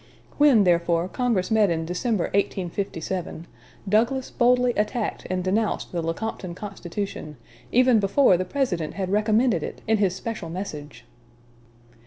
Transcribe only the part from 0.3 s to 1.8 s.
When, therefore, Congress met